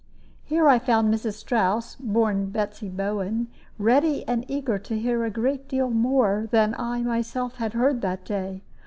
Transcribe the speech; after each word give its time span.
Here 0.43 0.67
I 0.67 0.79
found 0.79 1.13
Mrs. 1.13 1.33
Strouss 1.35 1.95
(born 1.99 2.49
Betsy 2.49 2.89
Bowen) 2.89 3.49
ready 3.77 4.27
and 4.27 4.45
eager 4.49 4.79
to 4.79 4.97
hear 4.97 5.25
a 5.25 5.29
great 5.29 5.67
deal 5.67 5.91
more 5.91 6.47
than 6.49 6.73
I 6.79 7.03
myself 7.03 7.57
had 7.57 7.73
heard 7.73 8.01
that 8.01 8.25
day. 8.25 8.63